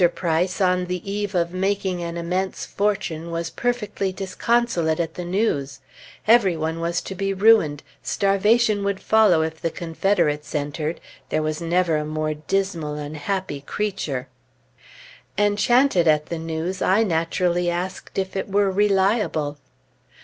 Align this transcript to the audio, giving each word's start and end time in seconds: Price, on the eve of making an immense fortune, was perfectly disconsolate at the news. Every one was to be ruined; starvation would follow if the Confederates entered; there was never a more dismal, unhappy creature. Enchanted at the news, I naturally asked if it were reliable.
Price, 0.15 0.59
on 0.59 0.85
the 0.85 1.07
eve 1.07 1.35
of 1.35 1.53
making 1.53 2.01
an 2.01 2.17
immense 2.17 2.65
fortune, 2.65 3.29
was 3.29 3.51
perfectly 3.51 4.11
disconsolate 4.11 4.99
at 4.99 5.13
the 5.13 5.23
news. 5.23 5.79
Every 6.27 6.57
one 6.57 6.79
was 6.79 7.01
to 7.01 7.13
be 7.13 7.35
ruined; 7.35 7.83
starvation 8.01 8.83
would 8.83 8.99
follow 8.99 9.43
if 9.43 9.61
the 9.61 9.69
Confederates 9.69 10.55
entered; 10.55 10.99
there 11.29 11.43
was 11.43 11.61
never 11.61 11.97
a 11.97 12.03
more 12.05 12.33
dismal, 12.33 12.95
unhappy 12.95 13.61
creature. 13.61 14.27
Enchanted 15.37 16.07
at 16.07 16.25
the 16.25 16.39
news, 16.39 16.81
I 16.81 17.03
naturally 17.03 17.69
asked 17.69 18.17
if 18.17 18.35
it 18.35 18.51
were 18.51 18.71
reliable. 18.71 19.59